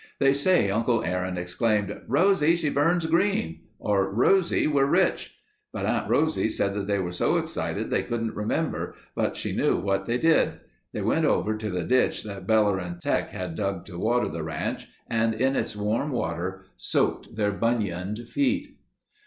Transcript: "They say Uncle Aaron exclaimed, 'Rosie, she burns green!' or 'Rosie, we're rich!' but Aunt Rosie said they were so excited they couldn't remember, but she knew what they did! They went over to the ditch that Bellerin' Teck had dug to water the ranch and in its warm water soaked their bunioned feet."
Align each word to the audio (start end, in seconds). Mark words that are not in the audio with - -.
"They 0.17 0.33
say 0.33 0.71
Uncle 0.71 1.03
Aaron 1.03 1.37
exclaimed, 1.37 1.95
'Rosie, 2.07 2.55
she 2.55 2.71
burns 2.71 3.05
green!' 3.05 3.59
or 3.77 4.11
'Rosie, 4.11 4.65
we're 4.65 4.87
rich!' 4.87 5.37
but 5.71 5.85
Aunt 5.85 6.09
Rosie 6.09 6.49
said 6.49 6.73
they 6.87 6.97
were 6.97 7.11
so 7.11 7.37
excited 7.37 7.91
they 7.91 8.01
couldn't 8.01 8.33
remember, 8.33 8.95
but 9.13 9.37
she 9.37 9.55
knew 9.55 9.77
what 9.77 10.07
they 10.07 10.17
did! 10.17 10.53
They 10.91 11.03
went 11.03 11.25
over 11.25 11.55
to 11.55 11.69
the 11.69 11.83
ditch 11.83 12.23
that 12.23 12.47
Bellerin' 12.47 12.97
Teck 12.99 13.29
had 13.29 13.53
dug 13.53 13.85
to 13.85 13.99
water 13.99 14.27
the 14.29 14.41
ranch 14.41 14.87
and 15.07 15.35
in 15.35 15.55
its 15.55 15.75
warm 15.75 16.09
water 16.11 16.63
soaked 16.75 17.35
their 17.35 17.51
bunioned 17.51 18.27
feet." 18.27 18.77